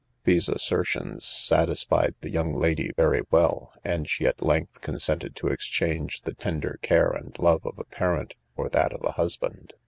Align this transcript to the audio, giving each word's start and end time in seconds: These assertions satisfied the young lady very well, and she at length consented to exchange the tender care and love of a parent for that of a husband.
These 0.23 0.49
assertions 0.49 1.23
satisfied 1.23 2.15
the 2.21 2.31
young 2.31 2.55
lady 2.55 2.89
very 2.97 3.21
well, 3.29 3.71
and 3.83 4.09
she 4.09 4.25
at 4.25 4.41
length 4.41 4.81
consented 4.81 5.35
to 5.35 5.49
exchange 5.49 6.23
the 6.23 6.33
tender 6.33 6.79
care 6.81 7.11
and 7.11 7.37
love 7.37 7.67
of 7.67 7.77
a 7.77 7.83
parent 7.83 8.33
for 8.55 8.67
that 8.69 8.93
of 8.93 9.03
a 9.03 9.11
husband. 9.11 9.73